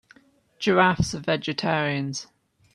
Giraffes 0.57 1.13
are 1.13 1.19
vegetarians. 1.19 2.25